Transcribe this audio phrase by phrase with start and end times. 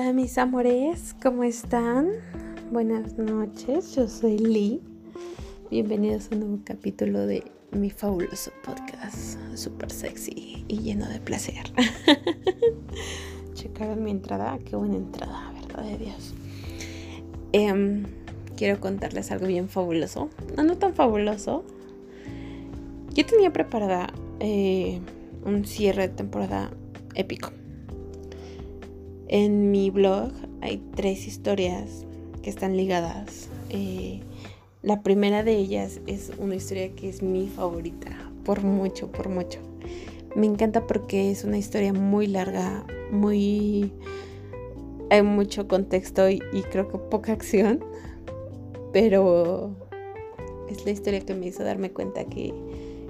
[0.00, 2.08] Hola mis amores, ¿cómo están?
[2.72, 4.80] Buenas noches, yo soy Lee.
[5.70, 11.70] Bienvenidos a un nuevo capítulo de mi fabuloso podcast, súper sexy y lleno de placer.
[13.52, 16.34] Checaron mi entrada, qué buena entrada, verdad de Dios.
[17.52, 18.06] Em,
[18.56, 21.62] quiero contarles algo bien fabuloso, no, no tan fabuloso.
[23.12, 24.98] Yo tenía preparada eh,
[25.44, 26.70] un cierre de temporada
[27.14, 27.50] épico
[29.32, 32.04] en mi blog hay tres historias
[32.42, 33.48] que están ligadas.
[33.68, 34.20] Eh,
[34.82, 38.10] la primera de ellas es una historia que es mi favorita,
[38.44, 39.60] por mucho, por mucho.
[40.34, 43.92] Me encanta porque es una historia muy larga, muy...
[45.10, 47.84] Hay mucho contexto y, creo que poca acción,
[48.92, 49.70] pero
[50.68, 52.52] es la historia que me hizo darme cuenta que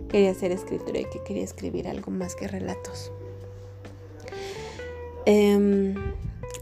[0.08, 3.10] quería ser escritora y que quería escribir algo más que relatos.
[5.26, 5.94] Em,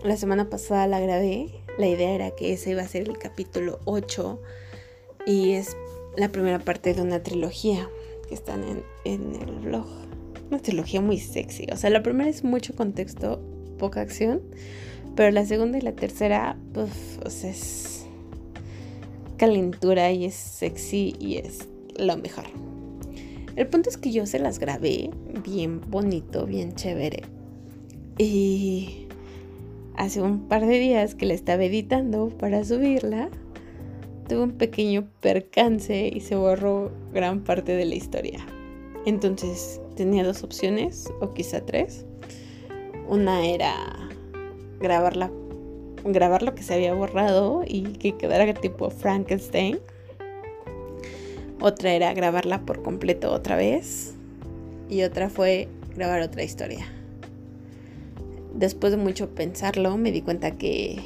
[0.04, 1.48] la semana pasada la grabé.
[1.78, 4.40] La idea era que ese iba a ser el capítulo 8
[5.26, 5.76] y es
[6.16, 7.88] la primera parte de una trilogía
[8.28, 8.64] que están
[9.04, 9.86] en, el blog.
[10.50, 11.66] Una trilogía muy sexy.
[11.72, 13.40] O sea, la primera es mucho contexto,
[13.78, 14.42] poca acción.
[15.14, 16.90] Pero la segunda y la tercera, pues,
[17.44, 18.06] es
[19.36, 22.44] calentura y es sexy y es lo mejor.
[23.56, 25.10] El punto es que yo se las grabé
[25.44, 27.22] bien bonito, bien chévere.
[28.16, 29.07] Y
[29.98, 33.28] hace un par de días que la estaba editando para subirla,
[34.28, 38.38] tuve un pequeño percance y se borró gran parte de la historia.
[39.06, 42.06] Entonces tenía dos opciones, o quizá tres.
[43.08, 43.74] Una era
[44.78, 45.32] grabarla,
[46.04, 49.80] grabar lo que se había borrado y que quedara tipo Frankenstein.
[51.60, 54.14] Otra era grabarla por completo otra vez.
[54.88, 56.86] Y otra fue grabar otra historia
[58.58, 61.00] después de mucho pensarlo, me di cuenta que,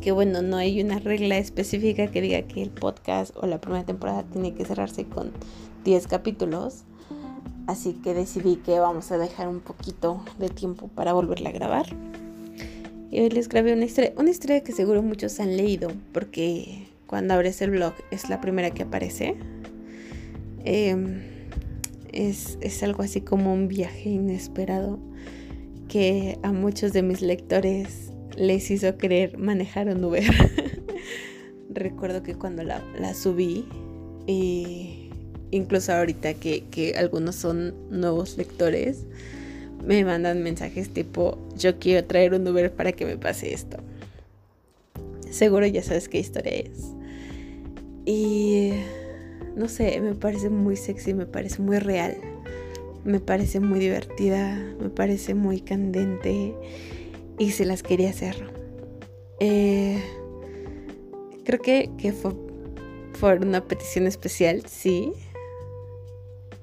[0.00, 3.84] que, bueno, no hay una regla específica que diga que el podcast o la primera
[3.84, 5.32] temporada tiene que cerrarse con
[5.84, 6.84] 10 capítulos.
[7.66, 11.86] Así que decidí que vamos a dejar un poquito de tiempo para volverla a grabar.
[13.10, 17.34] Y hoy les grabé una historia, una historia que seguro muchos han leído, porque cuando
[17.34, 19.36] abres el blog es la primera que aparece.
[20.64, 21.22] Em,
[22.12, 24.98] es, es algo así como un viaje inesperado
[25.92, 30.24] que a muchos de mis lectores les hizo querer manejar un Uber.
[31.68, 32.80] Recuerdo que cuando la,
[33.12, 33.66] subí,
[34.26, 35.10] y
[35.50, 39.04] incluso ahorita que, que algunos son nuevos lectores,
[39.84, 43.76] me mandan mensajes tipo, yo quiero traer un Uber para que me pase esto.
[45.28, 46.86] Seguro ya sabes qué historia es.
[48.06, 48.72] Y
[49.56, 52.31] no sé, me parece muy sexy, me parece muy real
[53.04, 56.54] me parece muy divertida, me parece muy candente
[57.38, 58.36] y se las quería hacer.
[59.40, 60.02] Eh,
[61.44, 62.32] creo que, fue
[63.20, 65.12] por una petición especial, sí,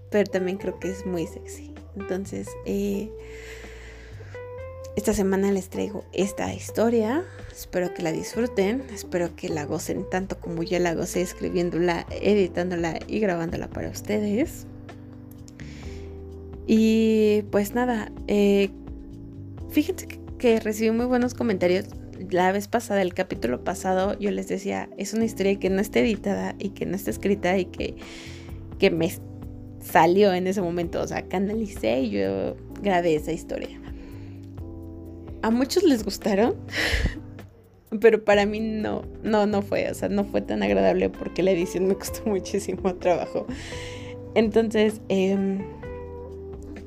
[0.10, 1.74] pero también creo que es muy sexy.
[1.96, 3.12] Entonces, eh,
[4.96, 7.26] esta semana les traigo esta historia.
[7.52, 8.84] Espero que la disfruten.
[8.94, 14.66] Espero que la gocen tanto como yo la gocé escribiéndola, editándola y grabándola para ustedes.
[16.68, 18.70] Y pues nada, eh,
[19.70, 21.86] fíjense que, recibí muy buenos comentarios.
[22.30, 26.00] La vez pasada, el capítulo pasado, yo les decía, es una historia que no está
[26.00, 27.96] editada y que no está escrita y que,
[28.78, 29.10] que me
[29.80, 31.02] salió en ese momento.
[31.02, 33.80] O sea, canalicé y yo grabé esa historia.
[35.42, 36.56] A muchos les gustaron,
[38.02, 39.90] pero para mí no, no, no fue.
[39.90, 43.48] O sea, no fue tan agradable porque la edición me costó muchísimo trabajo.
[44.36, 45.58] Entonces, eh,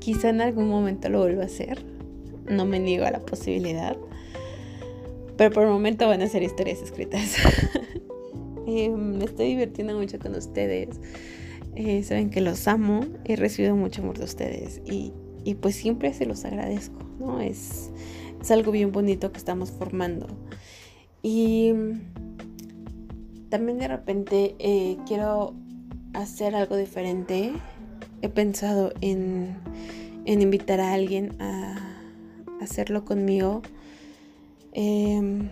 [0.03, 1.85] Quizá en algún momento lo vuelva a hacer.
[2.51, 3.97] No me niego a la posibilidad.
[5.37, 7.37] Pero por el momento van a ser historias escritas.
[8.65, 10.89] Eh, me estoy divirtiendo mucho con ustedes.
[11.75, 13.01] Eh, saben que los amo.
[13.25, 14.81] He recibido mucho amor de ustedes.
[14.87, 15.13] Y,
[15.57, 16.97] pues siempre se los agradezco.
[17.19, 17.41] ¿no?
[17.41, 17.91] Es,
[18.41, 20.29] es algo bien bonito que estamos formando.
[21.23, 21.75] Y
[23.49, 25.55] también de repente eh, quiero
[26.15, 27.53] hacer algo diferente
[28.23, 29.57] he pensado en,
[30.25, 31.77] invitar a alguien a,
[32.61, 33.61] hacerlo conmigo.
[34.73, 35.51] Em,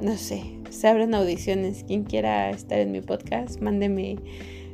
[0.00, 1.82] no sé, se abren audiciones.
[1.84, 4.18] Quien quiera estar en mi podcast, mándeme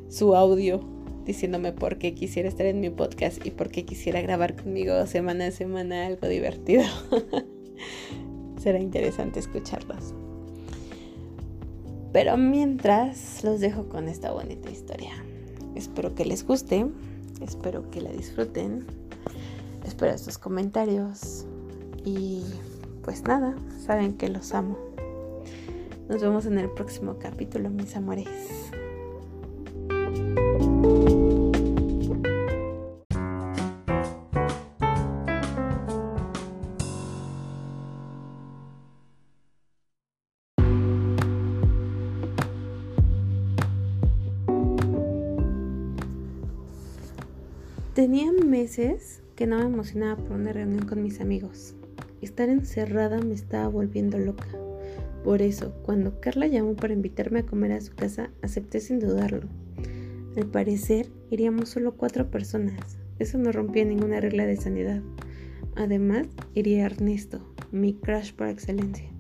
[0.09, 0.81] su audio
[1.25, 5.47] diciéndome por qué quisiera estar en mi podcast y por qué quisiera grabar conmigo semana
[5.47, 6.85] a semana algo divertido.
[8.59, 10.15] Será interesante escucharlos.
[12.13, 15.13] Pero mientras los dejo con esta bonita historia.
[15.75, 16.87] Espero que les guste,
[17.41, 18.85] espero que la disfruten,
[19.85, 21.47] espero sus comentarios
[22.05, 22.43] y
[23.03, 23.55] pues nada,
[23.85, 24.79] saben que los amo.
[26.09, 28.29] Nos vemos en el próximo capítulo, mis amores.
[48.45, 51.75] Meses que no me emocionaba por una reunión con mis amigos.
[52.21, 54.47] Estar encerrada me estaba volviendo loca.
[55.25, 59.49] Por eso, cuando Carla llamó para invitarme a comer a su casa, acepté sin dudarlo.
[60.37, 62.99] Al parecer, iríamos solo cuatro personas.
[63.19, 65.03] Eso no rompía ninguna regla de sanidad.
[65.77, 67.41] Además, iría Ernesto,
[67.73, 69.11] mi crush por excelencia.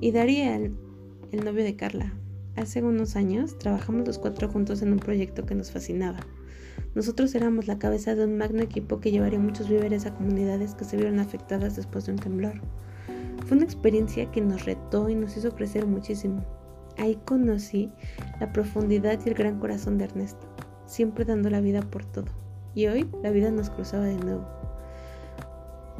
[0.00, 0.74] Y Daría, el,
[1.32, 2.14] el novio de Carla.
[2.56, 6.20] Hace unos años trabajamos los cuatro juntos en un proyecto que nos fascinaba.
[6.94, 10.84] Nosotros éramos la cabeza de un magno equipo que llevaría muchos víveres a comunidades que
[10.84, 12.60] se vieron afectadas después de un temblor.
[13.46, 16.44] Fue una experiencia que nos retó y nos hizo crecer muchísimo.
[16.96, 17.90] Ahí conocí
[18.38, 20.46] la profundidad y el gran corazón de Ernesto,
[20.86, 22.30] siempre dando la vida por todo.
[22.76, 24.46] Y hoy la vida nos cruzaba de nuevo.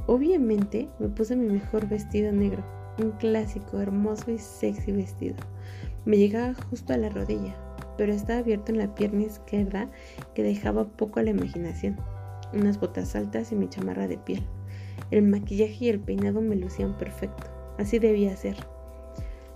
[0.07, 2.63] Obviamente me puse mi mejor vestido negro,
[3.03, 5.37] un clásico, hermoso y sexy vestido.
[6.05, 7.57] Me llegaba justo a la rodilla,
[7.97, 9.91] pero estaba abierto en la pierna izquierda
[10.35, 11.97] que dejaba poco a la imaginación.
[12.53, 14.45] Unas botas altas y mi chamarra de piel.
[15.11, 17.45] El maquillaje y el peinado me lucían perfecto.
[17.79, 18.57] Así debía ser.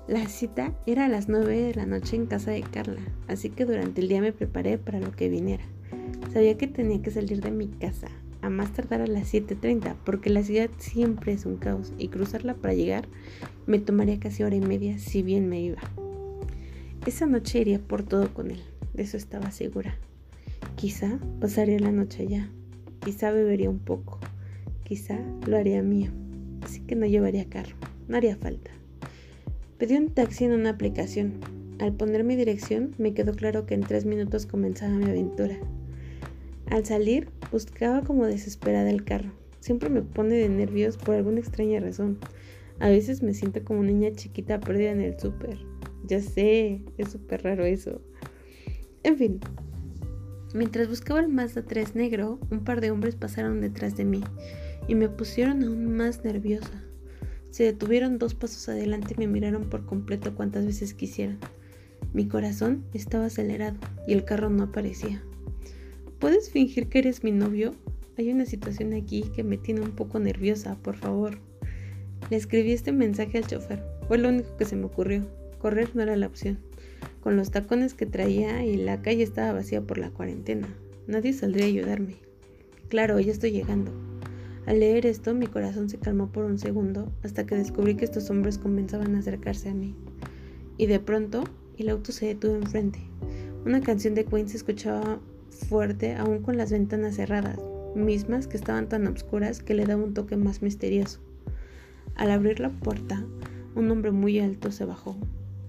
[0.07, 3.67] La cita era a las 9 de la noche en casa de Carla, así que
[3.67, 5.65] durante el día me preparé para lo que viniera.
[6.33, 8.09] Sabía que tenía que salir de mi casa,
[8.41, 12.55] a más tardar a las 7.30, porque la ciudad siempre es un caos y cruzarla
[12.55, 13.07] para llegar
[13.69, 15.83] me tomaría casi hora y media si bien me iba.
[17.07, 18.61] Esa noche iría por todo con él,
[18.95, 19.97] de eso estaba segura.
[20.77, 22.51] Quizá pasaría la noche allá,
[23.01, 24.19] quizá bebería un poco,
[24.85, 26.11] quizá lo haría mío,
[26.63, 27.77] así que no llevaría carro,
[28.09, 28.71] no haría falta.
[29.79, 31.35] Pedí un taxi en una aplicación.
[31.79, 35.57] Al poner mi dirección me quedó claro que en tres minutos comenzaba mi aventura.
[36.67, 39.31] Al salir buscaba como desesperada el carro.
[39.61, 42.19] Siempre me pone de nervios por alguna extraña razón.
[42.81, 45.59] A veces me siento como niña chiquita perdida en el súper.
[46.09, 48.01] Ya sé, es súper raro eso.
[49.03, 49.41] En fin,
[50.55, 54.25] mientras buscaba el Mazda 3 negro, un par de hombres pasaron detrás de mí
[54.89, 56.83] y me pusieron aún más nerviosa.
[57.51, 61.39] Se detuvieron dos pasos adelante y me miraron por completo cuantas veces quisieran.
[62.15, 63.77] Mi corazón estaba acelerado
[64.07, 65.23] y el carro no aparecía.
[66.19, 67.75] ¿Puedes fingir que eres mi novio?
[68.17, 71.39] Hay una situación aquí que me tiene un poco nerviosa, por favor.
[72.31, 73.85] Le escribí este mensaje al chofer.
[74.09, 75.38] Fue lo único que se me ocurrió.
[75.59, 76.59] Correr no era la opción.
[77.23, 80.69] Con los tacones que traía y la calle estaba vacía por la cuarentena.
[81.07, 82.17] Nadie saldría a ayudarme.
[82.89, 83.93] Claro, ya estoy llegando.
[84.67, 88.29] Al leer esto, mi corazón se calmó por un segundo hasta que descubrí que estos
[88.31, 89.95] hombres comenzaban a acercarse a mí.
[90.77, 91.45] Y de pronto,
[91.79, 93.01] el auto se detuvo enfrente.
[93.65, 95.21] Una canción de Queen se escuchaba
[95.51, 97.59] fuerte aún con las ventanas cerradas,
[97.95, 101.21] mismas que estaban tan oscuras que le daba un toque más misterioso.
[102.15, 103.25] Al abrir la puerta,
[103.75, 105.17] un hombre muy alto se bajó,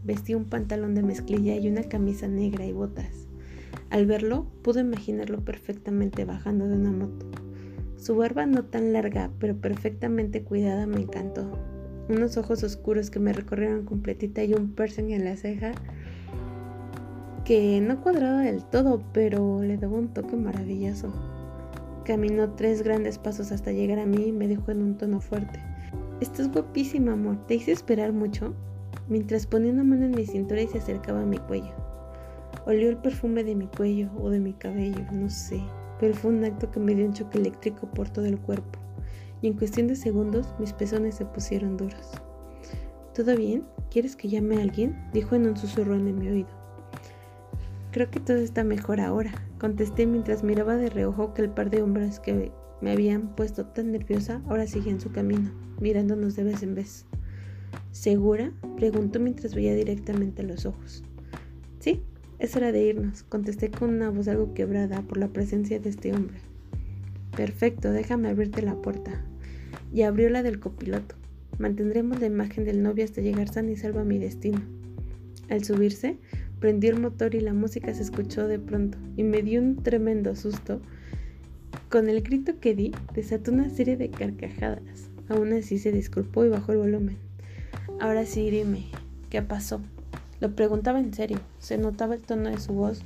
[0.03, 3.27] Vestía un pantalón de mezclilla y una camisa negra y botas.
[3.89, 7.25] Al verlo, pude imaginarlo perfectamente bajando de una moto.
[7.97, 11.51] Su barba no tan larga, pero perfectamente cuidada, me encantó.
[12.07, 15.73] Unos ojos oscuros que me recorrieron completita y un piercing en la ceja
[17.45, 21.11] que no cuadraba del todo, pero le daba un toque maravilloso.
[22.05, 25.59] Caminó tres grandes pasos hasta llegar a mí y me dijo en un tono fuerte:
[26.21, 27.37] Estás guapísima, amor.
[27.47, 28.53] ¿Te hice esperar mucho?
[29.09, 31.73] Mientras ponía una mano en mi cintura y se acercaba a mi cuello.
[32.65, 35.61] Olió el perfume de mi cuello o de mi cabello, no sé,
[35.99, 38.79] pero fue un acto que me dio un choque eléctrico por todo el cuerpo,
[39.41, 42.11] y en cuestión de segundos mis pezones se pusieron duros.
[43.13, 43.65] ¿Todo bien?
[43.89, 44.95] ¿Quieres que llame a alguien?
[45.13, 46.49] dijo en un susurro en mi oído.
[47.91, 51.81] Creo que todo está mejor ahora, contesté mientras miraba de reojo que el par de
[51.81, 52.51] hombres que
[52.81, 57.07] me habían puesto tan nerviosa ahora siguen su camino, mirándonos de vez en vez.
[57.91, 58.51] ¿Segura?
[58.77, 61.03] Preguntó mientras veía directamente los ojos.
[61.79, 62.01] Sí,
[62.39, 66.13] es hora de irnos, contesté con una voz algo quebrada por la presencia de este
[66.13, 66.37] hombre.
[67.35, 69.23] Perfecto, déjame abrirte la puerta.
[69.93, 71.15] Y abrió la del copiloto.
[71.57, 74.61] Mantendremos la imagen del novio hasta llegar san y salvo a mi destino.
[75.49, 76.17] Al subirse,
[76.59, 80.35] prendió el motor y la música se escuchó de pronto y me dio un tremendo
[80.35, 80.81] susto.
[81.89, 85.09] Con el grito que di, desató una serie de carcajadas.
[85.27, 87.28] Aún así se disculpó y bajó el volumen.
[87.99, 88.85] Ahora sí, dime,
[89.29, 89.81] ¿qué pasó?
[90.39, 91.39] Lo preguntaba en serio.
[91.59, 93.01] Se notaba el tono de su voz,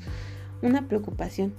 [0.61, 1.53] una preocupación.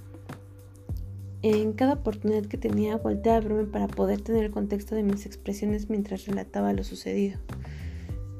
[1.41, 5.25] En cada oportunidad que tenía, volteaba a verme para poder tener el contexto de mis
[5.25, 7.37] expresiones mientras relataba lo sucedido.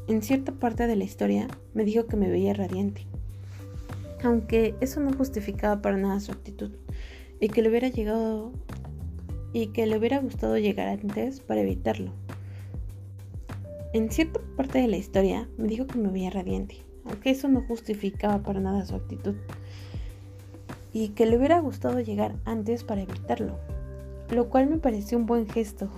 [0.07, 3.05] En cierta parte de la historia, me dijo que me veía radiante,
[4.23, 6.71] aunque eso no justificaba para nada su actitud,
[7.41, 8.53] y que le hubiera llegado
[9.51, 12.13] y que le hubiera gustado llegar antes para evitarlo.
[13.95, 17.61] En cierta parte de la historia me dijo que me veía radiante, aunque eso no
[17.61, 19.35] justificaba para nada su actitud,
[20.91, 23.57] y que le hubiera gustado llegar antes para evitarlo,
[24.29, 25.89] lo cual me pareció un buen gesto.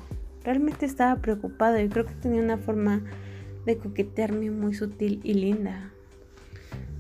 [0.44, 3.02] Realmente estaba preocupado y creo que tenía una forma
[3.66, 5.92] de coquetearme muy sutil y linda.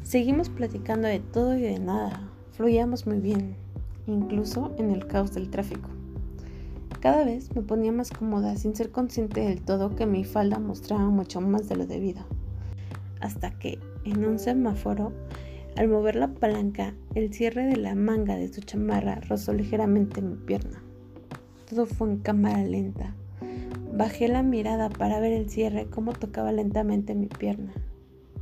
[0.01, 3.55] Seguimos platicando de todo y de nada, fluíamos muy bien,
[4.07, 5.96] incluso en el caos del tráfico.
[6.99, 11.09] Cada vez me ponía más cómoda sin ser consciente del todo que mi falda mostraba
[11.09, 12.25] mucho más de lo debido.
[13.21, 15.11] Hasta que, en un semáforo,
[15.75, 20.35] al mover la palanca, el cierre de la manga de su chamarra rozó ligeramente mi
[20.35, 20.81] pierna.
[21.69, 23.13] Todo fue en cámara lenta.
[23.93, 27.73] Bajé la mirada para ver el cierre cómo tocaba lentamente mi pierna.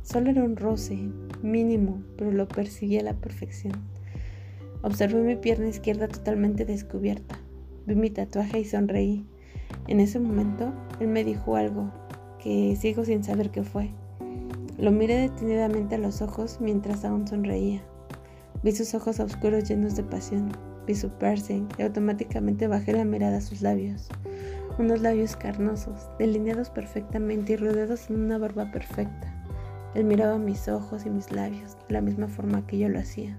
[0.02, 1.10] Solo era un roce,
[1.42, 3.74] mínimo, pero lo perseguí a la perfección.
[4.82, 7.38] Observé mi pierna izquierda totalmente descubierta.
[7.86, 9.24] Vi mi tatuaje y sonreí.
[9.86, 11.92] En ese momento, él me dijo algo
[12.42, 13.90] que sigo sin saber qué fue.
[14.76, 17.82] Lo miré detenidamente a los ojos mientras aún sonreía.
[18.64, 20.50] Vi sus ojos oscuros llenos de pasión.
[20.86, 24.08] Vi su piercing y automáticamente bajé la mirada a sus labios.
[24.78, 29.32] Unos labios carnosos, delineados perfectamente y rodeados en una barba perfecta.
[29.94, 33.38] Él miraba mis ojos y mis labios de la misma forma que yo lo hacía.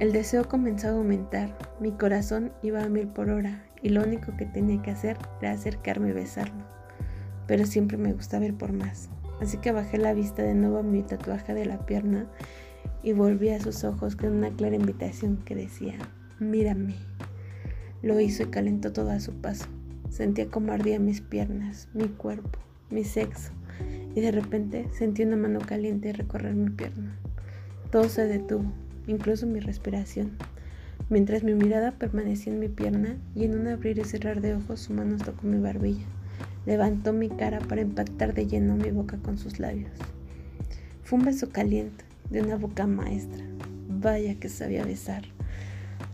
[0.00, 4.36] El deseo comenzó a aumentar, mi corazón iba a mil por hora y lo único
[4.36, 6.64] que tenía que hacer era acercarme y besarlo.
[7.46, 10.82] Pero siempre me gustaba ir por más, así que bajé la vista de nuevo a
[10.82, 12.26] mi tatuaje de la pierna
[13.02, 15.94] y volví a sus ojos con una clara invitación que decía,
[16.40, 16.96] mírame.
[18.02, 19.66] Lo hizo y calentó todo a su paso.
[20.10, 22.58] Sentía como ardían mis piernas, mi cuerpo,
[22.90, 23.52] mi sexo,
[24.14, 27.18] y de repente sentí una mano caliente recorrer mi pierna.
[27.90, 28.72] Todo se detuvo
[29.06, 30.32] incluso mi respiración.
[31.08, 34.80] Mientras mi mirada permanecía en mi pierna y en un abrir y cerrar de ojos
[34.80, 36.04] su mano tocó mi barbilla.
[36.66, 39.92] Levantó mi cara para impactar de lleno mi boca con sus labios.
[41.04, 43.44] Fue un beso caliente de una boca maestra.
[43.88, 45.22] Vaya que sabía besar.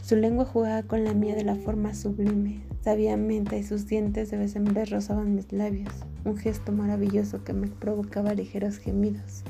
[0.02, 4.36] Su lengua jugaba con la mía de la forma sublime, sabiamente, y sus dientes de
[4.36, 5.92] vez en vez rozaban mis labios,
[6.24, 9.42] un gesto maravilloso que me provocaba ligeros gemidos.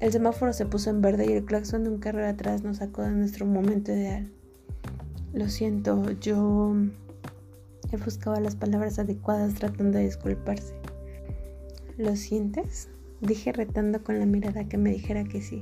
[0.00, 2.78] El semáforo se puso en verde y el claxon de un carro de atrás nos
[2.78, 4.30] sacó de nuestro momento ideal.
[5.34, 6.74] Lo siento, yo...
[7.92, 10.72] Él buscaba las palabras adecuadas tratando de disculparse.
[11.98, 12.88] ¿Lo sientes?
[13.20, 15.60] Dije retando con la mirada que me dijera que sí.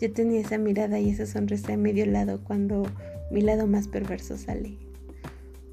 [0.00, 2.84] Yo tenía esa mirada y esa sonrisa de medio lado cuando
[3.30, 4.78] mi lado más perverso sale.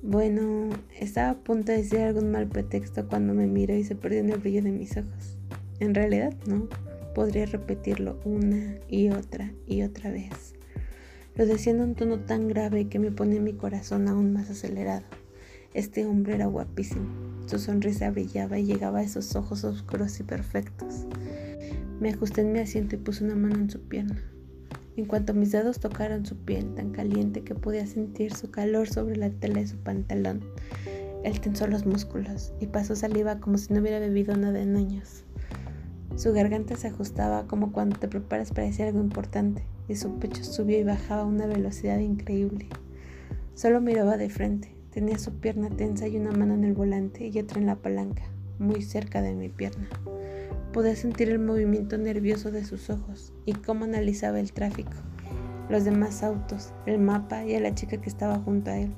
[0.01, 4.20] Bueno, estaba a punto de decir algún mal pretexto cuando me miró y se perdió
[4.20, 5.38] en el brillo de mis ojos.
[5.79, 6.67] En realidad, no
[7.18, 10.54] podría repetirlo una y otra y otra vez.
[11.34, 15.02] Lo decía en un tono tan grave que me ponía mi corazón aún más acelerado.
[15.74, 17.08] Este hombre era guapísimo.
[17.48, 21.08] Su sonrisa brillaba y llegaba a esos ojos oscuros y perfectos.
[22.00, 24.22] Me ajusté en mi asiento y puse una mano en su pierna.
[24.96, 29.16] En cuanto mis dedos tocaron su piel tan caliente que podía sentir su calor sobre
[29.16, 30.42] la tela de su pantalón,
[31.24, 35.24] él tensó los músculos y pasó saliva como si no hubiera bebido nada en años.
[36.18, 40.44] Su garganta se ajustaba como cuando te preparas para decir algo importante y su pecho
[40.44, 42.70] subía y bajaba a una velocidad increíble.
[43.54, 47.38] Solo miraba de frente, tenía su pierna tensa y una mano en el volante y
[47.38, 48.24] otra en la palanca,
[48.58, 49.88] muy cerca de mi pierna.
[50.74, 54.98] Podía sentir el movimiento nervioso de sus ojos y cómo analizaba el tráfico,
[55.70, 58.92] los demás autos, el mapa y a la chica que estaba junto a él,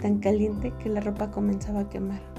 [0.00, 2.31] tan caliente que la ropa comenzaba a quemar.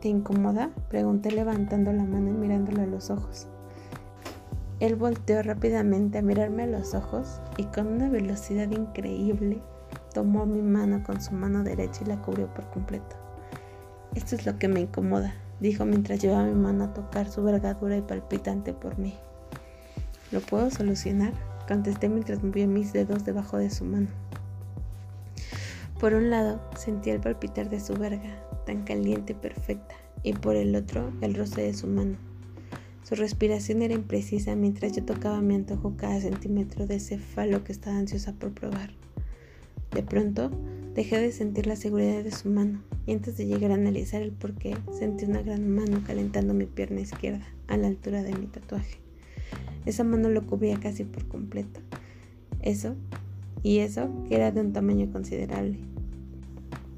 [0.00, 0.70] ¿Te incomoda?
[0.88, 3.48] Pregunté levantando la mano y mirándolo a los ojos.
[4.78, 9.60] Él volteó rápidamente a mirarme a los ojos y con una velocidad increíble
[10.14, 13.16] tomó mi mano con su mano derecha y la cubrió por completo.
[14.14, 17.96] Esto es lo que me incomoda, dijo mientras llevaba mi mano a tocar su vergadura
[17.96, 19.14] y palpitante por mí.
[20.30, 21.32] ¿Lo puedo solucionar?
[21.66, 24.08] contesté mientras movía mis dedos debajo de su mano.
[26.00, 28.30] Por un lado, sentía el palpitar de su verga,
[28.68, 32.18] tan caliente y perfecta, y por el otro el roce de su mano.
[33.02, 37.72] Su respiración era imprecisa mientras yo tocaba mi antojo cada centímetro de ese falo que
[37.72, 38.90] estaba ansiosa por probar.
[39.90, 40.50] De pronto,
[40.94, 44.32] dejé de sentir la seguridad de su mano y antes de llegar a analizar el
[44.32, 48.98] porqué, sentí una gran mano calentando mi pierna izquierda a la altura de mi tatuaje.
[49.86, 51.80] Esa mano lo cubría casi por completo.
[52.60, 52.96] Eso
[53.62, 55.78] y eso que era de un tamaño considerable.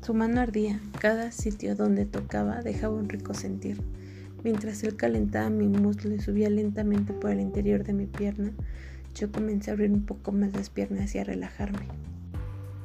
[0.02, 3.82] Su mano ardía, cada sitio donde tocaba dejaba un rico sentir.
[4.42, 8.52] Mientras él calentaba mi muslo y subía lentamente por el interior de mi pierna,
[9.14, 11.86] yo comencé a abrir un poco más las piernas y a relajarme.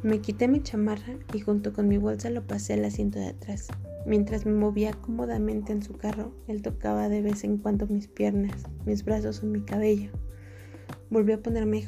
[0.04, 3.70] Me quité mi chamarra y junto con mi bolsa lo pasé al asiento de atrás.
[4.06, 8.66] Mientras me movía cómodamente en su carro, él tocaba de vez en cuando mis piernas,
[8.86, 10.12] mis brazos o mi cabello.
[11.10, 11.82] Volví a ponerme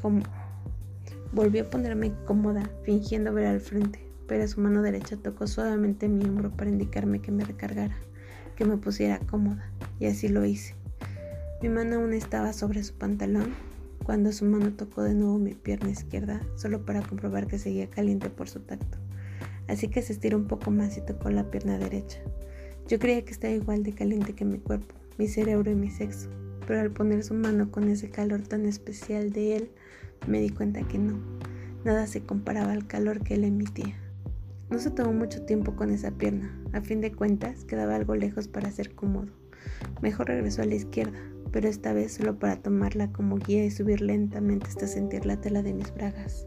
[1.60, 6.52] a ponerme cómoda, fingiendo ver al frente, pero su mano derecha tocó suavemente mi hombro
[6.52, 7.98] para indicarme que me recargara,
[8.56, 10.76] que me pusiera cómoda, y así lo hice.
[11.62, 13.56] Mi mano aún estaba sobre su pantalón
[14.04, 18.30] cuando su mano tocó de nuevo mi pierna izquierda, solo para comprobar que seguía caliente
[18.30, 18.98] por su tacto.
[19.68, 22.20] Así que se estiró un poco más y tocó la pierna derecha.
[22.88, 26.30] Yo creía que estaba igual de caliente que mi cuerpo, mi cerebro y mi sexo,
[26.66, 29.72] pero al poner su mano con ese calor tan especial de él,
[30.26, 31.20] me di cuenta que no,
[31.84, 33.98] nada se comparaba al calor que él emitía.
[34.70, 38.50] No se tomó mucho tiempo con esa pierna, a fin de cuentas quedaba algo lejos
[38.50, 39.32] para ser cómodo.
[40.02, 41.18] Mejor regresó a la izquierda,
[41.52, 45.64] pero esta vez solo para tomarla como guía y subir lentamente hasta sentir la tela
[45.64, 46.46] de mis bragas.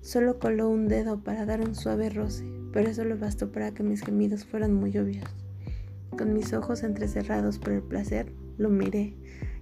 [0.00, 3.82] Solo coló un dedo para dar un suave roce, pero eso le bastó para que
[3.82, 5.28] mis gemidos fueran muy obvios.
[6.16, 9.14] Con mis ojos entrecerrados por el placer, lo miré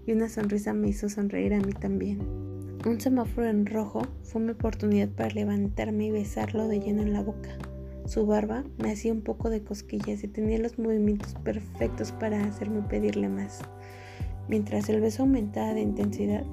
[0.07, 2.46] y una sonrisa me hizo sonreír a mí también.
[2.87, 7.21] Un semáforo en rojo fue mi oportunidad para levantarme y besarlo de lleno en la
[7.21, 7.49] boca.
[8.05, 12.83] Su barba me hacía un poco de cosquillas y tenía los movimientos perfectos para hacerme
[12.83, 13.63] pedirle más.
[14.47, 16.45] Mientras el beso aumentaba de intensidad,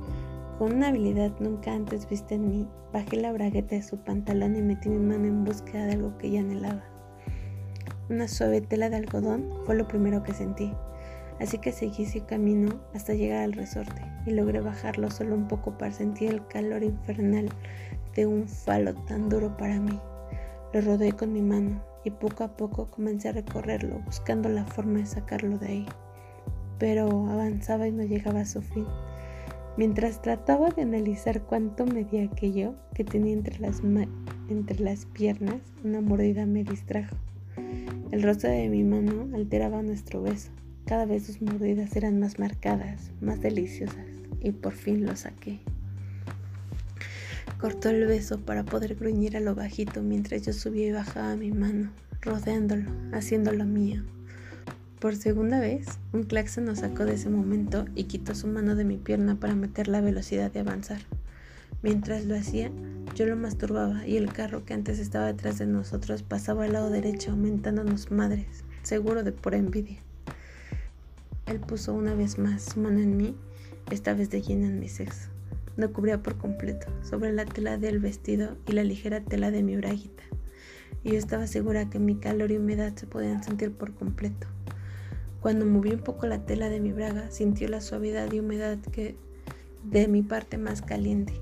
[0.58, 4.63] con una habilidad nunca antes vista en mí, bajé la bragueta de su pantalón y
[4.63, 6.84] metí mi mano en búsqueda de algo que ya anhelaba.
[8.10, 10.74] Una suave tela de algodón fue lo primero que sentí,
[11.40, 15.77] así que seguí ese camino hasta llegar al resorte y logré bajarlo solo un poco
[15.77, 17.50] para sentir el calor infernal
[18.15, 20.00] de un falo tan duro para mí.
[20.74, 25.00] Lo rodeé con mi mano y poco a poco comencé a recorrerlo buscando la forma
[25.00, 25.86] de sacarlo de ahí
[26.84, 28.86] pero avanzaba y no llegaba a su fin.
[29.78, 33.82] Mientras trataba de analizar cuánto medía aquello que tenía entre las,
[34.50, 37.15] entre las piernas, una mordida me distrajo.
[38.12, 40.52] El rostro de mi mano alteraba nuestro beso.
[40.86, 44.06] Cada vez sus mordidas eran más marcadas, más deliciosas,
[44.43, 45.60] y por fin lo saqué.
[47.60, 51.51] Cortó el beso para poder gruñir a lo bajito mientras yo subía y bajaba mi
[51.51, 54.03] mano, rodeándolo, haciéndolo mío.
[54.99, 58.86] Por segunda vez, un claxon nos sacó de ese momento y quitó su mano de
[58.86, 60.99] mi pierna para meter la velocidad de avanzar.
[61.82, 62.71] Mientras lo hacía,
[63.15, 66.89] yo lo masturbaba y el carro que antes estaba detrás de nosotros pasaba al lado
[66.89, 69.99] derecho aumentándonos madres, seguro de pura envidia.
[71.45, 73.36] Él puso una vez más su mano en mí,
[73.91, 75.30] esta vez de lleno en mi sexo.
[75.76, 79.76] No cubría por completo, sobre la tela del vestido y la ligera tela de mi
[79.76, 80.24] braguita.
[81.04, 84.48] Y yo estaba segura que mi calor y humedad se podían sentir por completo.
[85.41, 89.17] Cuando moví un poco la tela de mi braga, sintió la suavidad y humedad que
[89.84, 91.34] de mi parte más caliente.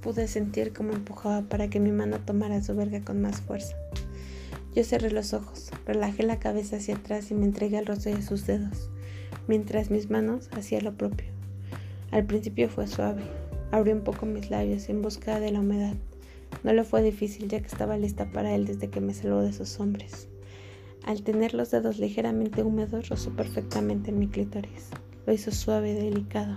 [0.00, 3.76] Pude sentir cómo empujaba para que mi mano tomara su verga con más fuerza.
[4.74, 8.22] Yo cerré los ojos, relajé la cabeza hacia atrás y me entregué al rostro de
[8.22, 8.90] sus dedos,
[9.48, 11.37] mientras mis manos hacían lo propio.
[12.10, 13.22] Al principio fue suave.
[13.70, 15.94] Abrí un poco mis labios en busca de la humedad.
[16.64, 19.52] No le fue difícil ya que estaba lista para él desde que me salvó de
[19.52, 20.28] sus hombres.
[21.04, 24.90] Al tener los dedos ligeramente húmedos, rozó perfectamente en mi clítoris.
[25.26, 26.56] Lo hizo suave y delicado,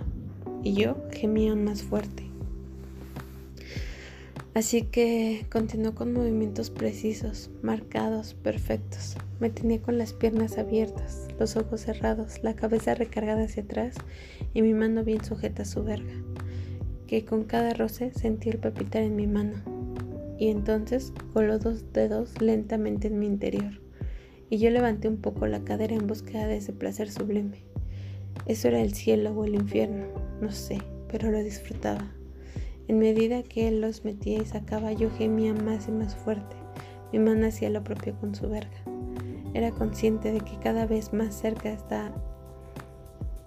[0.62, 2.31] y yo gemí aún más fuerte.
[4.54, 9.16] Así que continuó con movimientos precisos, marcados, perfectos.
[9.40, 13.96] Me tenía con las piernas abiertas, los ojos cerrados, la cabeza recargada hacia atrás
[14.52, 16.12] y mi mano bien sujeta a su verga,
[17.06, 19.54] que con cada roce sentí el palpitar en mi mano.
[20.38, 23.80] Y entonces coló dos dedos lentamente en mi interior
[24.50, 27.64] y yo levanté un poco la cadera en búsqueda de ese placer sublime.
[28.44, 30.08] Eso era el cielo o el infierno,
[30.42, 32.12] no sé, pero lo disfrutaba.
[32.92, 36.54] En medida que él los metía y sacaba, yo gemía más y más fuerte.
[37.10, 38.76] Mi mano hacía lo propio con su verga.
[39.54, 42.12] Era consciente de que cada vez más cerca estaba...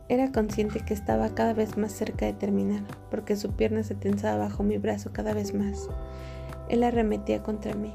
[0.10, 2.82] Era consciente que estaba cada vez más cerca de terminar,
[3.12, 5.90] porque su pierna se tensaba bajo mi brazo cada vez más.
[6.68, 7.94] Él arremetía contra mí.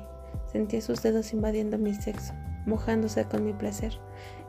[0.53, 2.33] Sentía sus dedos invadiendo mi sexo
[2.65, 3.99] mojándose con mi placer.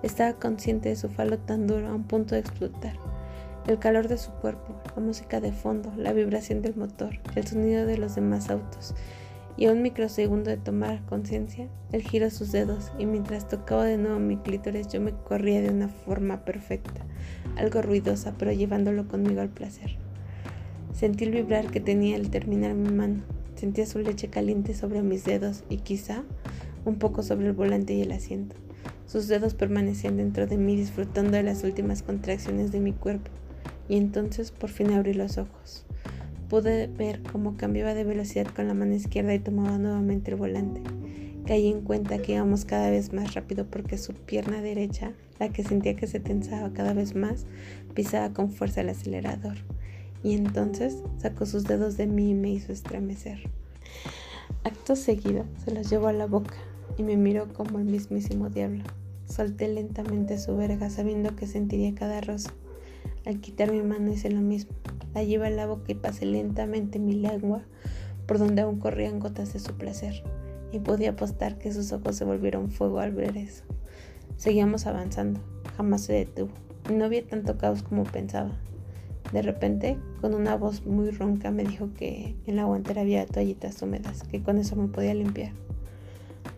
[0.03, 2.93] Estaba consciente de su falo tan duro a un punto de explotar.
[3.67, 7.85] El calor de su cuerpo, la música de fondo, la vibración del motor, el sonido
[7.85, 8.95] de los demás autos.
[9.55, 13.97] Y a un microsegundo de tomar conciencia, él giró sus dedos y mientras tocaba de
[13.97, 17.05] nuevo mi clítoris yo me corría de una forma perfecta,
[17.55, 19.95] algo ruidosa, pero llevándolo conmigo al placer.
[20.91, 23.21] Sentí el vibrar que tenía al terminar mi mano.
[23.55, 26.23] Sentía su leche caliente sobre mis dedos y quizá
[26.83, 28.55] un poco sobre el volante y el asiento.
[29.05, 33.29] Sus dedos permanecían dentro de mí disfrutando de las últimas contracciones de mi cuerpo.
[33.91, 35.83] Y entonces por fin abrí los ojos.
[36.47, 40.81] Pude ver cómo cambiaba de velocidad con la mano izquierda y tomaba nuevamente el volante.
[41.45, 45.65] Caí en cuenta que íbamos cada vez más rápido porque su pierna derecha, la que
[45.65, 47.45] sentía que se tensaba cada vez más,
[47.93, 49.57] pisaba con fuerza el acelerador.
[50.23, 53.39] Y entonces sacó sus dedos de mí y me hizo estremecer.
[54.63, 56.55] Acto seguido se los llevó a la boca
[56.97, 58.85] y me miró como el mismísimo diablo.
[59.25, 62.53] Solté lentamente su verga sabiendo que sentiría cada rosa.
[63.25, 64.73] Al quitar mi mano hice lo mismo.
[65.13, 67.63] La llevé a la boca y pasé lentamente mi lengua
[68.25, 70.23] por donde aún corrían gotas de su placer.
[70.71, 73.63] Y podía apostar que sus ojos se volvieron fuego al ver eso.
[74.37, 75.41] Seguíamos avanzando.
[75.77, 76.51] Jamás se detuvo.
[76.91, 78.51] No había tanto caos como pensaba.
[79.33, 83.81] De repente, con una voz muy ronca, me dijo que en la guantera había toallitas
[83.81, 85.53] húmedas, que con eso me podía limpiar.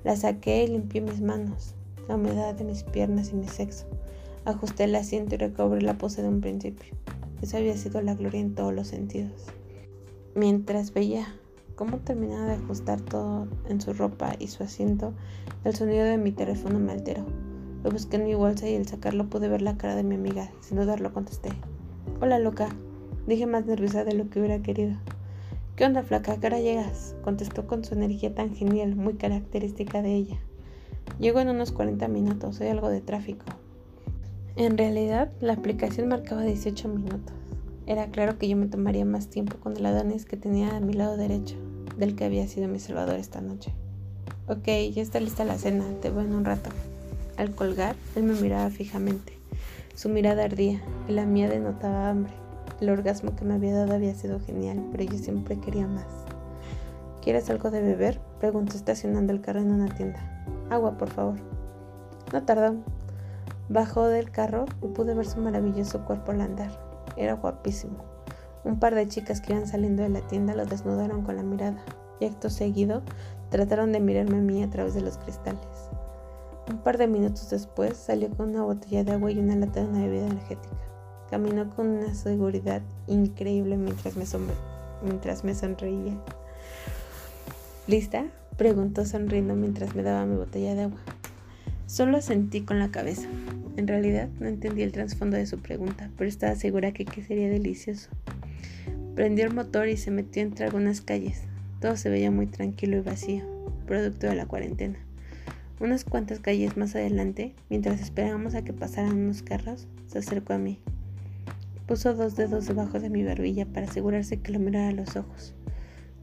[0.04, 1.76] La saqué y limpié mis manos,
[2.08, 3.86] la humedad de mis piernas y mi sexo.
[4.46, 6.94] Ajusté el asiento y recobré la pose de un principio.
[7.42, 9.46] Eso había sido la gloria en todos los sentidos.
[10.36, 11.34] Mientras veía
[11.76, 15.14] cómo terminaba de ajustar todo en su ropa y su asiento,
[15.64, 17.26] el sonido de mi teléfono me alteró.
[17.86, 20.52] Lo busqué en mi bolsa y al sacarlo pude ver la cara de mi amiga.
[20.60, 21.50] Sin dudarlo contesté.
[22.20, 22.68] Hola, loca.
[23.28, 24.98] Dije más nerviosa de lo que hubiera querido.
[25.78, 26.38] ¿Qué onda, flaca?
[26.38, 27.16] ¿Qué hora llegas?
[27.24, 30.40] Contestó con su energía tan genial, muy característica de ella.
[31.18, 33.46] Llego en unos 40 minutos, hay algo de tráfico.
[34.56, 37.34] En realidad, la aplicación marcaba 18 minutos.
[37.88, 40.94] Era claro que yo me tomaría más tiempo con el Adonis que tenía a mi
[40.94, 41.56] lado derecho,
[41.98, 43.74] del que había sido mi salvador esta noche.
[44.48, 46.70] Ok, ya está lista la cena, te veo en un rato.
[47.36, 49.34] Al colgar, él me miraba fijamente.
[49.96, 52.34] Su mirada ardía y la mía denotaba hambre.
[52.80, 56.06] El orgasmo que me había dado había sido genial, pero yo siempre quería más.
[57.24, 58.22] ¿Quieres algo de beber?
[58.40, 60.46] Preguntó estacionando el carro en una tienda.
[60.70, 61.40] Agua, por favor.
[62.32, 62.76] No tardó.
[63.70, 66.72] Bajó del carro y pude ver su maravilloso cuerpo al andar.
[67.16, 68.04] Era guapísimo.
[68.64, 71.84] Un par de chicas que iban saliendo de la tienda lo desnudaron con la mirada
[72.20, 73.02] y acto seguido
[73.50, 75.60] trataron de mirarme a mí a través de los cristales.
[76.70, 79.88] Un par de minutos después salió con una botella de agua y una lata de
[79.88, 80.76] una bebida energética.
[81.30, 84.26] Caminó con una seguridad increíble mientras me,
[85.04, 86.18] mientras me sonreía.
[87.88, 88.26] ¿Lista?
[88.58, 91.00] preguntó sonriendo mientras me daba mi botella de agua.
[91.86, 93.28] Solo sentí con la cabeza.
[93.76, 97.50] En realidad no entendí el trasfondo de su pregunta, pero estaba segura que, que sería
[97.50, 98.10] delicioso.
[99.16, 101.44] Prendió el motor y se metió entre algunas calles.
[101.80, 103.44] Todo se veía muy tranquilo y vacío,
[103.86, 104.98] producto de la cuarentena.
[105.80, 110.58] Unas cuantas calles más adelante, mientras esperábamos a que pasaran unos carros, se acercó a
[110.58, 110.80] mí.
[111.88, 115.54] Puso dos dedos debajo de mi barbilla para asegurarse que lo mirara a los ojos.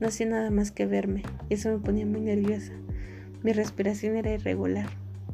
[0.01, 2.73] No hacía nada más que verme, y eso me ponía muy nerviosa.
[3.43, 4.89] Mi respiración era irregular,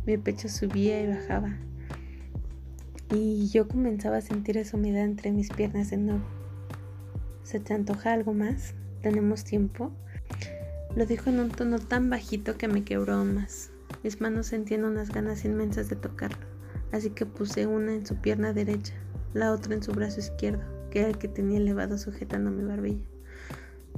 [0.06, 1.56] mi pecho subía y bajaba.
[3.10, 6.24] Y yo comenzaba a sentir esa humedad entre mis piernas de nuevo.
[7.42, 8.74] ¿Se te antoja algo más?
[9.02, 9.92] ¿Tenemos tiempo?
[10.94, 13.70] Lo dijo en un tono tan bajito que me quebró aún más.
[14.02, 16.46] Mis manos sentían unas ganas inmensas de tocarlo,
[16.92, 18.94] así que puse una en su pierna derecha,
[19.34, 23.04] la otra en su brazo izquierdo, que era el que tenía elevado sujetando mi barbilla.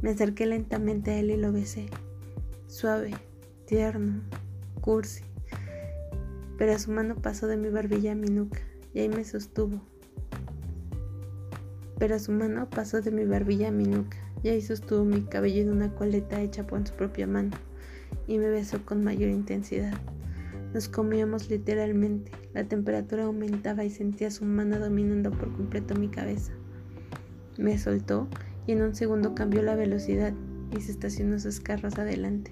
[0.03, 1.89] Me acerqué lentamente a él y lo besé.
[2.67, 3.15] Suave,
[3.67, 4.23] tierno,
[4.81, 5.25] cursi,
[6.59, 8.61] pero su mano pasó de mi barbilla a mi nuca
[8.93, 9.81] y ahí me sostuvo.
[11.99, 15.63] Pero su mano pasó de mi barbilla a mi nuca y ahí sostuvo mi cabello
[15.63, 17.57] en una coleta hecha por su propia mano
[18.27, 19.95] y me besó con mayor intensidad.
[20.75, 26.53] Nos comíamos literalmente, la temperatura aumentaba y sentía su mano dominando por completo mi cabeza.
[27.57, 28.29] Me soltó
[28.67, 30.35] y en un segundo cambió la velocidad
[30.77, 32.51] y se estacionó sus carros adelante.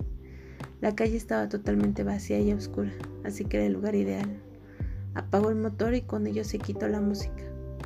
[0.83, 2.93] La calle estaba totalmente vacía y oscura,
[3.25, 4.29] así que era el lugar ideal.
[5.15, 7.43] Apagó el motor y con ello se quitó la música.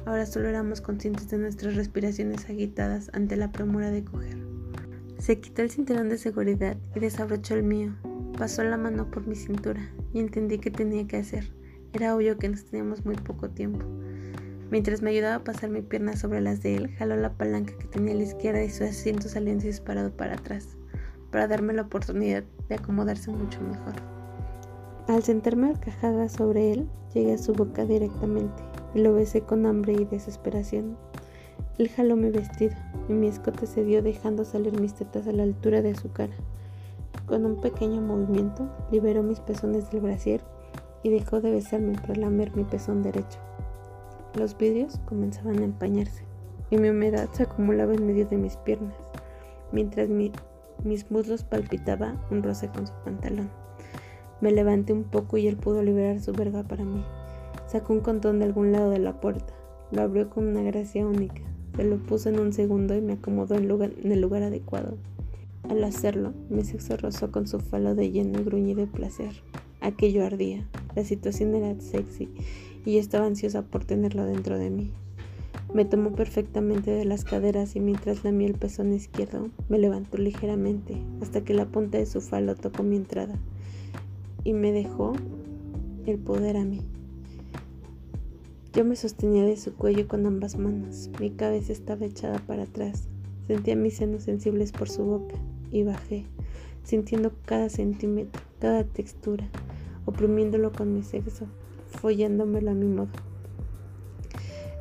[0.07, 4.38] Ahora solo éramos conscientes de nuestras respiraciones agitadas ante la premura de coger.
[5.18, 7.94] Se quitó el cinturón de seguridad y desabrochó el mío.
[8.37, 11.53] Pasó la mano por mi cintura y entendí qué tenía que hacer.
[11.92, 13.87] Era obvio que nos teníamos muy poco tiempo.
[14.72, 17.87] Mientras me ayudaba a pasar mi pierna sobre las de él, jaló la palanca que
[17.87, 20.79] tenía a la izquierda y su asiento salió disparado para atrás
[21.30, 23.94] para darme la oportunidad de acomodarse mucho mejor.
[25.08, 28.62] Al sentarme arcajada sobre él, llegué a su boca directamente
[28.94, 30.96] y lo besé con hambre y desesperación.
[31.78, 32.74] Él jaló mi vestido
[33.08, 36.34] y mi escote se dio dejando salir mis tetas a la altura de su cara.
[37.26, 40.42] Con un pequeño movimiento, liberó mis pezones del brasier
[41.02, 43.38] y dejó de besarme para lamer mi pezón derecho.
[44.34, 46.24] Los vidrios comenzaban a empañarse.
[46.72, 48.94] y mi humedad se acumulaba en medio de mis piernas,
[49.72, 50.08] mientras
[50.84, 53.50] mis muslos palpitaba un roce con su pantalón.
[54.40, 57.04] Me levanté un poco y él pudo liberar su verga para mí.
[57.66, 59.52] Sacó un condón de algún lado de la puerta,
[59.90, 61.42] lo abrió con una gracia única,
[61.76, 64.96] se lo puso en un segundo y me acomodó en, en el lugar adecuado.
[65.68, 69.42] Al hacerlo, mi sexo rozó con su falo de lleno y gruñido de placer.
[69.80, 70.66] Aquello ardía,
[70.96, 72.28] la situación era sexy
[72.84, 74.90] y yo estaba ansiosa por tenerlo dentro de mí.
[75.72, 80.96] Me tomó perfectamente de las caderas y mientras lamía el pezón izquierdo, me levantó ligeramente
[81.22, 83.37] hasta que la punta de su falo tocó mi entrada
[84.42, 85.12] y me dejó
[86.06, 86.80] el poder a mí.
[88.72, 93.09] Yo me sostenía de su cuello con ambas manos, mi cabeza estaba echada para atrás,
[93.46, 95.37] sentía mis senos sensibles por su boca
[95.70, 96.24] y bajé,
[96.83, 99.48] sintiendo cada centímetro, cada textura,
[100.04, 101.46] oprimiéndolo con mi sexo,
[101.87, 103.29] follándomelo a mi modo.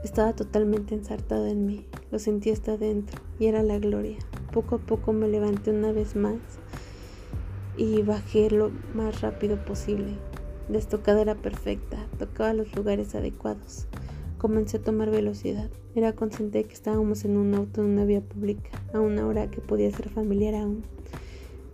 [0.04, 4.18] Estaba totalmente ensartado en mí, lo sentía hasta adentro y era la gloria.
[4.54, 6.38] Poco a poco me levanté una vez más
[7.76, 10.14] y bajé lo más rápido posible.
[10.70, 13.88] La estocada era perfecta, tocaba los lugares adecuados.
[14.38, 15.70] Comencé a tomar velocidad.
[15.96, 19.52] Era consciente de que estábamos en un auto en una vía pública, a una hora
[19.52, 20.84] que podía ser familiar aún.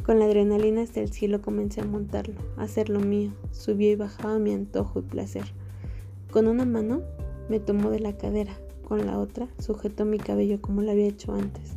[0.03, 3.33] Con la adrenalina hasta el cielo comencé a montarlo, a hacer lo mío.
[3.51, 5.45] Subió y bajaba mi antojo y placer.
[6.31, 7.01] Con una mano
[7.49, 11.33] me tomó de la cadera, con la otra sujetó mi cabello como lo había hecho
[11.33, 11.73] antes.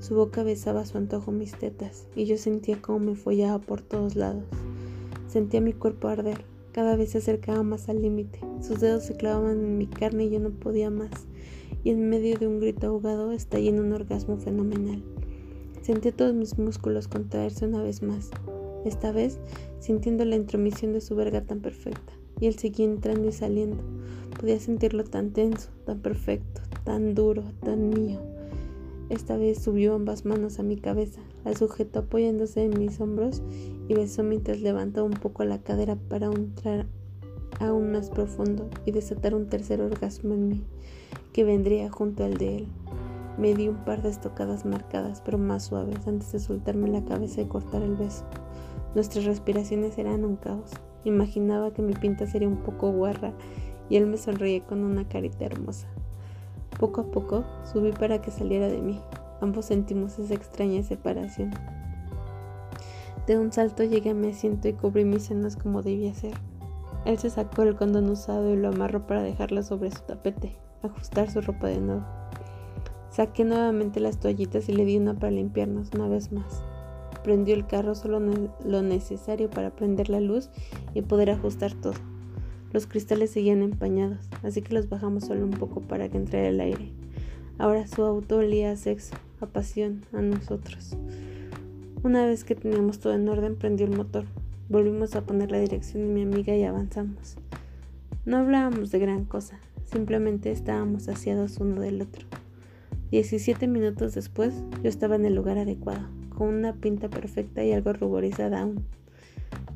[0.00, 3.82] Su boca besaba a su antojo mis tetas y yo sentía cómo me follaba por
[3.82, 4.44] todos lados.
[5.26, 8.40] Sentía mi cuerpo arder, cada vez se acercaba más al límite.
[8.60, 11.10] Sus dedos se clavaban en mi carne y yo no podía más.
[11.82, 15.02] Y en medio de un grito ahogado estallé en un orgasmo fenomenal.
[15.82, 18.30] Sentí todos mis músculos contraerse una vez más,
[18.84, 19.38] esta vez
[19.80, 23.82] sintiendo la intromisión de su verga tan perfecta, y él seguía entrando y saliendo.
[24.38, 28.20] Podía sentirlo tan tenso, tan perfecto, tan duro, tan mío.
[29.08, 33.42] Esta vez subió ambas manos a mi cabeza, la sujetó apoyándose en mis hombros
[33.88, 36.86] y besó mientras levantó un poco la cadera para entrar
[37.58, 40.64] aún más profundo y desatar un tercer orgasmo en mí,
[41.32, 42.66] que vendría junto al de él.
[43.38, 47.40] Me di un par de estocadas marcadas, pero más suaves, antes de soltarme la cabeza
[47.40, 48.24] y cortar el beso.
[48.94, 50.70] Nuestras respiraciones eran un caos.
[51.04, 53.32] Imaginaba que mi pinta sería un poco guarra
[53.88, 55.86] y él me sonreía con una carita hermosa.
[56.78, 59.00] Poco a poco subí para que saliera de mí.
[59.40, 61.50] Ambos sentimos esa extraña separación.
[63.26, 66.34] De un salto llegué a mi asiento y cubrí mis senos como debía ser.
[67.04, 71.30] Él se sacó el condón usado y lo amarró para dejarlo sobre su tapete, ajustar
[71.30, 72.04] su ropa de nuevo.
[73.10, 76.62] Saqué nuevamente las toallitas y le di una para limpiarnos una vez más.
[77.22, 78.20] Prendió el carro solo
[78.64, 80.50] lo necesario para prender la luz
[80.94, 81.94] y poder ajustar todo.
[82.70, 86.60] Los cristales seguían empañados, así que los bajamos solo un poco para que entrara el
[86.60, 86.92] aire.
[87.56, 90.94] Ahora su auto olía a sexo, a pasión, a nosotros.
[92.02, 94.26] Una vez que teníamos todo en orden, prendió el motor.
[94.68, 97.36] Volvimos a poner la dirección de mi amiga y avanzamos.
[98.26, 99.58] No hablábamos de gran cosa,
[99.90, 102.26] simplemente estábamos saciados uno del otro.
[103.10, 104.52] 17 minutos después,
[104.82, 108.84] yo estaba en el lugar adecuado, con una pinta perfecta y algo ruborizada aún.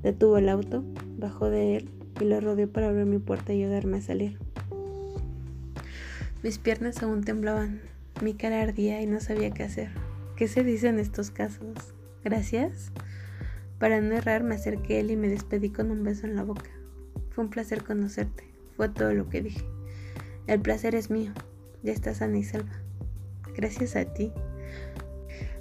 [0.02, 0.84] Detuvo el auto,
[1.16, 1.88] bajó de él
[2.20, 4.38] y lo rodeó para abrir mi puerta y ayudarme a salir.
[6.42, 7.80] Mis piernas aún temblaban,
[8.20, 9.90] mi cara ardía y no sabía qué hacer.
[10.36, 11.94] ¿Qué se dice en estos casos?
[12.24, 12.90] ¿Gracias?
[13.78, 16.42] Para no errar me acerqué a él y me despedí con un beso en la
[16.42, 16.70] boca.
[17.30, 18.44] Fue un placer conocerte,
[18.76, 19.64] fue todo lo que dije.
[20.46, 21.32] El placer es mío,
[21.82, 22.72] ya estás sana y salva.
[23.56, 24.32] Gracias a ti.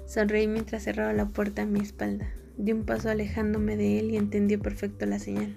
[0.06, 2.28] Sonreí mientras cerraba la puerta a mi espalda.
[2.56, 5.56] Di un paso alejándome de él y entendió perfecto la señal.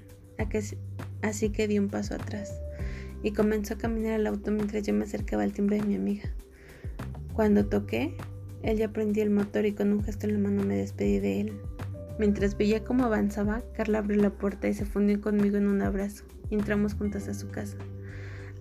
[1.21, 2.53] Así que di un paso atrás
[3.23, 6.29] y comenzó a caminar al auto mientras yo me acercaba al timbre de mi amiga.
[7.33, 8.15] Cuando toqué,
[8.61, 11.41] él ya prendió el motor y con un gesto en la mano me despedí de
[11.41, 11.53] él.
[12.17, 16.23] Mientras veía cómo avanzaba, Carla abrió la puerta y se fundió conmigo en un abrazo.
[16.49, 17.77] Entramos juntas a su casa.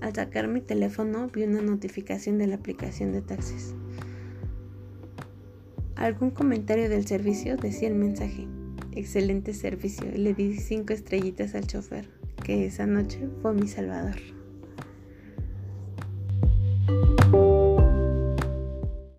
[0.01, 3.75] Al sacar mi teléfono vi una notificación de la aplicación de taxis.
[5.95, 7.57] ¿Algún comentario del servicio?
[7.57, 8.49] decía el mensaje.
[8.97, 10.07] Excelente servicio.
[10.15, 12.09] Le di cinco estrellitas al chofer,
[12.45, 14.21] que esa noche fue mi salvador.